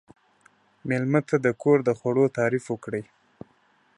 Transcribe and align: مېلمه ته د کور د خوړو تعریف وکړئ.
مېلمه 0.87 1.21
ته 1.27 1.35
د 1.45 1.47
کور 1.61 1.77
د 1.87 1.89
خوړو 1.99 2.25
تعریف 2.37 2.65
وکړئ. 2.69 3.03